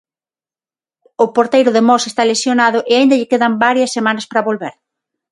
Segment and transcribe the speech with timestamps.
[1.23, 4.75] O porteiro de Mos está lesionado e aínda lle quedan varias semanas para volver.